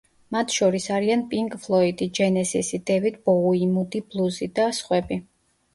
[0.35, 5.23] მათ შორის არიან პინკ ფლოიდი, ჯენესისი, დევიდ ბოუი, მუდი ბლუზი და სხვები.